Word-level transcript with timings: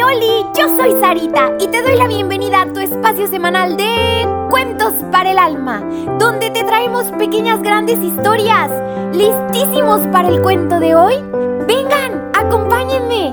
Yo 0.00 0.66
soy 0.78 0.98
Sarita 0.98 1.52
y 1.60 1.68
te 1.68 1.82
doy 1.82 1.94
la 1.94 2.06
bienvenida 2.08 2.62
a 2.62 2.72
tu 2.72 2.80
espacio 2.80 3.26
semanal 3.26 3.76
de 3.76 4.26
Cuentos 4.48 4.94
para 5.12 5.30
el 5.30 5.38
Alma, 5.38 5.80
donde 6.18 6.50
te 6.50 6.64
traemos 6.64 7.04
pequeñas 7.18 7.62
grandes 7.62 7.98
historias. 7.98 8.70
¿Listísimos 9.14 10.00
para 10.08 10.28
el 10.28 10.40
cuento 10.40 10.80
de 10.80 10.94
hoy? 10.94 11.16
Vengan, 11.66 12.32
acompáñenme. 12.34 13.28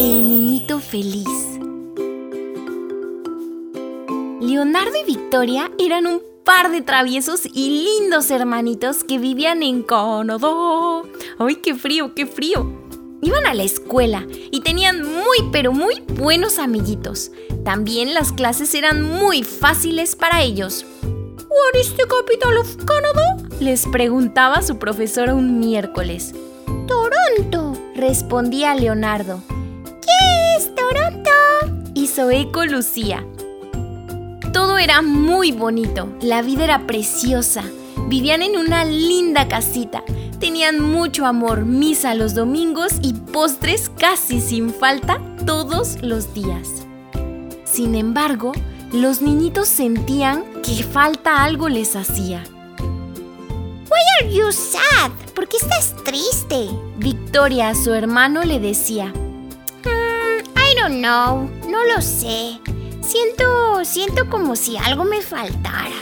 El 0.00 0.28
niñito 0.28 0.80
feliz. 0.80 1.28
Leonardo 4.40 4.96
y 5.00 5.04
Victoria 5.06 5.70
eran 5.78 6.08
un 6.08 6.22
par 6.44 6.72
de 6.72 6.82
traviesos 6.82 7.46
y 7.46 7.84
lindos 7.84 8.32
hermanitos 8.32 9.04
que 9.04 9.18
vivían 9.18 9.62
en 9.62 9.84
Canadá. 9.84 11.02
¡Ay, 11.38 11.54
qué 11.56 11.76
frío, 11.76 12.14
qué 12.16 12.26
frío! 12.26 12.83
Iban 13.24 13.46
a 13.46 13.54
la 13.54 13.62
escuela 13.62 14.26
y 14.50 14.60
tenían 14.60 15.02
muy 15.02 15.48
pero 15.50 15.72
muy 15.72 16.02
buenos 16.08 16.58
amiguitos. 16.58 17.30
También 17.64 18.12
las 18.12 18.32
clases 18.32 18.74
eran 18.74 19.02
muy 19.02 19.42
fáciles 19.42 20.14
para 20.14 20.42
ellos. 20.42 20.84
¿What 21.02 21.80
is 21.80 21.96
the 21.96 22.02
capital 22.06 22.58
of 22.58 22.76
Canada? 22.84 23.48
Les 23.60 23.86
preguntaba 23.86 24.60
su 24.60 24.78
profesora 24.78 25.34
un 25.34 25.58
miércoles. 25.58 26.34
Toronto, 26.86 27.72
respondía 27.96 28.74
Leonardo. 28.74 29.40
¿Qué 30.02 30.58
es 30.58 30.74
Toronto? 30.74 31.30
Hizo 31.94 32.30
eco 32.30 32.66
Lucía. 32.66 33.26
Todo 34.52 34.76
era 34.76 35.00
muy 35.00 35.50
bonito, 35.50 36.14
la 36.20 36.42
vida 36.42 36.64
era 36.64 36.86
preciosa. 36.86 37.64
Vivían 38.08 38.42
en 38.42 38.58
una 38.58 38.84
linda 38.84 39.48
casita 39.48 40.04
Tenían 40.44 40.78
mucho 40.78 41.24
amor, 41.24 41.64
misa 41.64 42.14
los 42.14 42.34
domingos 42.34 42.92
y 43.00 43.14
postres 43.14 43.90
casi 43.98 44.42
sin 44.42 44.74
falta 44.74 45.18
todos 45.46 46.02
los 46.02 46.34
días. 46.34 46.84
Sin 47.64 47.94
embargo, 47.94 48.52
los 48.92 49.22
niñitos 49.22 49.68
sentían 49.68 50.44
que 50.62 50.84
falta 50.84 51.42
algo 51.42 51.70
les 51.70 51.96
hacía. 51.96 52.44
Why 52.78 54.02
are 54.20 54.34
you 54.34 54.52
sad? 54.52 55.12
¿Por 55.34 55.48
qué 55.48 55.56
estás 55.56 55.94
triste? 56.04 56.68
Victoria 56.98 57.70
a 57.70 57.74
su 57.74 57.94
hermano 57.94 58.42
le 58.42 58.60
decía. 58.60 59.06
Mm, 59.06 60.44
I 60.58 60.78
don't 60.78 60.98
know, 60.98 61.48
no 61.70 61.86
lo 61.86 62.02
sé. 62.02 62.60
Siento, 63.00 63.82
siento 63.86 64.28
como 64.28 64.56
si 64.56 64.76
algo 64.76 65.04
me 65.04 65.22
faltara. 65.22 65.96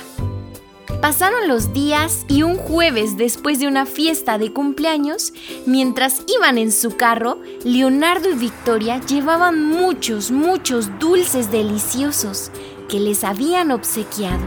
Pasaron 1.00 1.48
los 1.48 1.72
días 1.72 2.24
y 2.28 2.42
un 2.42 2.56
jueves 2.56 3.16
después 3.16 3.58
de 3.58 3.66
una 3.66 3.86
fiesta 3.86 4.38
de 4.38 4.52
cumpleaños, 4.52 5.32
mientras 5.66 6.22
iban 6.28 6.58
en 6.58 6.70
su 6.70 6.96
carro, 6.96 7.38
Leonardo 7.64 8.30
y 8.30 8.34
Victoria 8.34 9.00
llevaban 9.00 9.64
muchos, 9.64 10.30
muchos 10.30 10.98
dulces 10.98 11.50
deliciosos 11.50 12.50
que 12.88 13.00
les 13.00 13.24
habían 13.24 13.70
obsequiado. 13.72 14.42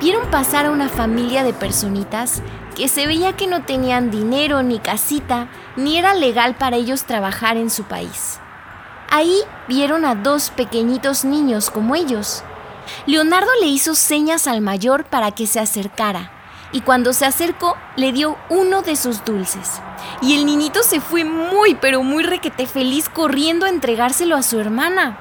Vieron 0.00 0.30
pasar 0.30 0.66
a 0.66 0.70
una 0.70 0.88
familia 0.88 1.44
de 1.44 1.52
personitas 1.52 2.42
que 2.74 2.88
se 2.88 3.06
veía 3.06 3.34
que 3.34 3.46
no 3.46 3.64
tenían 3.64 4.10
dinero 4.10 4.62
ni 4.62 4.78
casita, 4.78 5.48
ni 5.76 5.96
era 5.98 6.14
legal 6.14 6.56
para 6.56 6.76
ellos 6.76 7.04
trabajar 7.04 7.56
en 7.56 7.70
su 7.70 7.84
país. 7.84 8.40
Ahí 9.10 9.38
vieron 9.68 10.04
a 10.04 10.16
dos 10.16 10.50
pequeñitos 10.50 11.24
niños 11.24 11.70
como 11.70 11.94
ellos, 11.94 12.42
Leonardo 13.06 13.50
le 13.60 13.66
hizo 13.66 13.94
señas 13.94 14.46
al 14.46 14.60
mayor 14.60 15.04
para 15.04 15.30
que 15.30 15.46
se 15.46 15.60
acercara, 15.60 16.30
y 16.72 16.80
cuando 16.80 17.12
se 17.12 17.26
acercó 17.26 17.76
le 17.96 18.12
dio 18.12 18.36
uno 18.48 18.82
de 18.82 18.96
sus 18.96 19.24
dulces. 19.24 19.80
Y 20.20 20.34
el 20.34 20.46
niñito 20.46 20.82
se 20.82 21.00
fue 21.00 21.24
muy 21.24 21.74
pero 21.76 22.02
muy 22.02 22.22
requete 22.24 22.66
feliz 22.66 23.08
corriendo 23.08 23.66
a 23.66 23.68
entregárselo 23.68 24.36
a 24.36 24.42
su 24.42 24.58
hermana. 24.58 25.18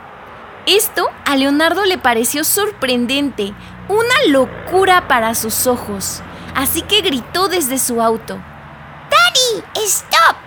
Esto 0.66 1.09
a 1.25 1.36
Leonardo 1.36 1.86
le 1.86 1.98
pareció 1.98 2.43
sorprendente, 2.43 3.54
una 3.89 4.16
locura 4.27 5.08
para 5.08 5.36
sus 5.36 5.67
ojos, 5.67 6.21
así 6.55 6.82
que 6.82 7.02
gritó 7.02 7.49
desde 7.49 7.77
su 7.80 8.02
auto. 8.02 8.36
¡Daddy! 8.36 9.86
¡Stop! 9.86 10.37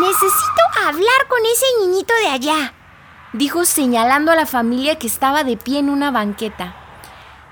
Necesito 0.00 0.86
hablar 0.86 1.28
con 1.28 1.38
ese 1.44 1.66
niñito 1.80 2.14
de 2.22 2.28
allá 2.28 2.72
dijo 3.36 3.64
señalando 3.64 4.32
a 4.32 4.36
la 4.36 4.46
familia 4.46 4.98
que 4.98 5.06
estaba 5.06 5.44
de 5.44 5.56
pie 5.56 5.78
en 5.78 5.90
una 5.90 6.10
banqueta. 6.10 6.74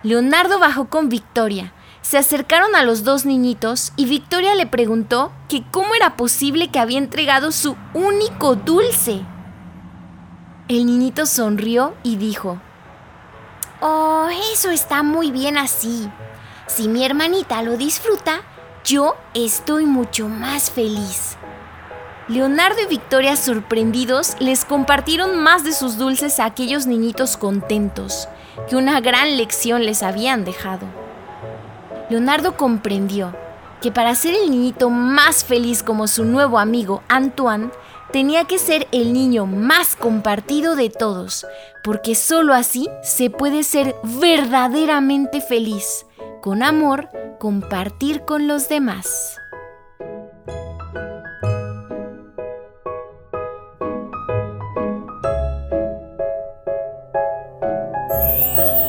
Leonardo 0.03 0.59
bajó 0.59 0.87
con 0.87 1.09
Victoria. 1.09 1.73
Se 2.03 2.19
acercaron 2.19 2.75
a 2.75 2.83
los 2.83 3.05
dos 3.05 3.25
niñitos 3.25 3.93
y 3.97 4.05
Victoria 4.05 4.55
le 4.55 4.67
preguntó 4.67 5.33
que 5.49 5.65
cómo 5.71 5.95
era 5.95 6.17
posible 6.17 6.69
que 6.69 6.79
había 6.79 6.99
entregado 6.99 7.53
su 7.53 7.77
único 7.95 8.57
dulce. 8.57 9.23
El 10.69 10.87
niñito 10.87 11.25
sonrió 11.27 11.95
y 12.03 12.17
dijo, 12.17 12.59
Oh, 13.81 14.29
eso 14.53 14.71
está 14.71 15.03
muy 15.03 15.31
bien 15.31 15.59
así. 15.59 16.11
Si 16.67 16.89
mi 16.89 17.05
hermanita 17.05 17.63
lo 17.63 17.77
disfruta, 17.77 18.41
yo 18.85 19.17
estoy 19.35 19.87
mucho 19.87 20.29
más 20.29 20.71
feliz. 20.71 21.37
Leonardo 22.27 22.81
y 22.81 22.87
Victoria, 22.87 23.37
sorprendidos, 23.37 24.37
les 24.41 24.65
compartieron 24.65 25.41
más 25.41 25.63
de 25.63 25.73
sus 25.73 25.99
dulces 25.99 26.41
a 26.41 26.47
aquellos 26.47 26.87
niñitos 26.87 27.37
contentos, 27.37 28.29
que 28.67 28.77
una 28.77 29.03
gran 29.03 29.37
lección 29.37 29.85
les 29.85 30.03
habían 30.03 30.47
dejado. 30.47 30.87
Leonardo 32.09 32.57
comprendió 32.57 33.37
que 33.83 33.93
para 33.93 34.15
ser 34.15 34.33
el 34.33 34.51
niñito 34.51 34.89
más 34.89 35.45
feliz 35.45 35.83
como 35.83 36.09
su 36.09 36.25
nuevo 36.25 36.59
amigo 36.59 37.03
Antoine, 37.09 37.69
tenía 38.11 38.45
que 38.45 38.57
ser 38.57 38.89
el 38.93 39.13
niño 39.13 39.45
más 39.45 39.95
compartido 39.95 40.77
de 40.77 40.89
todos, 40.89 41.47
porque 41.83 42.15
sólo 42.15 42.55
así 42.55 42.89
se 43.03 43.29
puede 43.29 43.65
ser 43.65 43.95
verdaderamente 44.03 45.43
feliz, 45.43 46.07
con 46.41 46.63
amor, 46.63 47.11
compartir 47.39 48.23
con 48.23 48.49
los 48.49 48.71
demás. 48.71 49.39